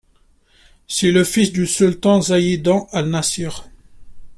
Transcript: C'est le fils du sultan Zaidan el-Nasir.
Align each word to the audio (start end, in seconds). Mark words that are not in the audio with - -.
C'est 0.87 1.11
le 1.11 1.23
fils 1.23 1.51
du 1.51 1.67
sultan 1.67 2.21
Zaidan 2.23 2.87
el-Nasir. 2.91 3.67